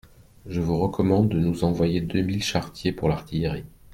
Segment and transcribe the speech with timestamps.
[0.47, 3.65] Je vous recommande de nous envoyer deux mille charretiers pour l'artillerie.